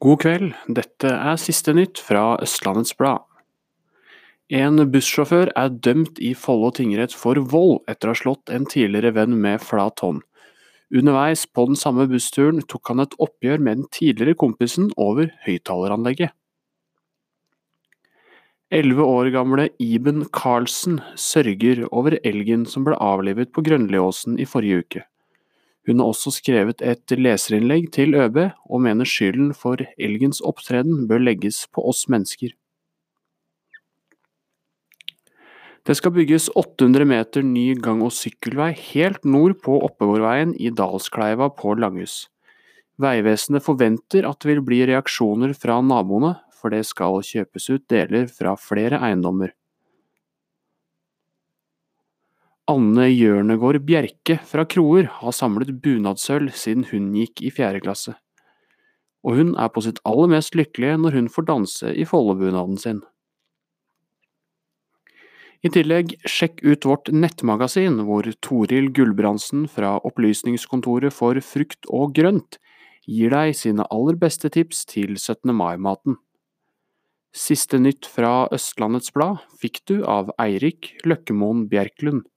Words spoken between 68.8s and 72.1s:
Gulbrandsen fra Opplysningskontoret for frukt